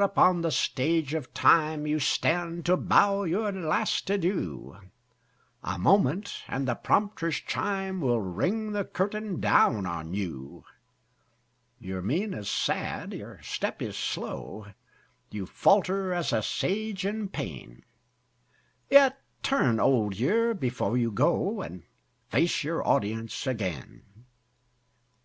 [0.00, 4.76] upon the Stage of Time You stand to bow your last adieu;
[5.64, 10.64] A moment, and the prompter's chime Will ring the curtain down on you.
[11.80, 14.66] Your mien is sad, your step is slow;
[15.32, 17.84] You falter as a Sage in pain;
[18.88, 21.82] Yet turn, Old Year, before you go, And
[22.28, 24.04] face your audience again.